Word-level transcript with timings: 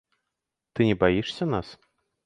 Ты 0.79 0.89
не 0.89 0.97
баішся 1.05 1.51
нас? 1.55 1.75